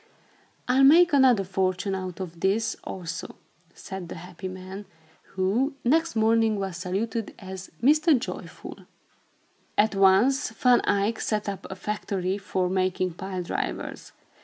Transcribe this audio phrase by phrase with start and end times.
[0.67, 3.35] "I'll make another fortune out of this, also,"
[3.75, 4.87] said the happy man,
[5.35, 8.19] who, next morning, was saluted as Mynheer Blyd schap (Mr.
[8.19, 8.77] Joyful).
[9.77, 14.11] At once, Van Eyck set up a factory for making pile drivers.